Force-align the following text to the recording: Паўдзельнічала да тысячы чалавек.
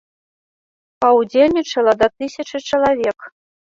Паўдзельнічала 1.05 1.97
да 2.03 2.07
тысячы 2.17 2.67
чалавек. 2.69 3.19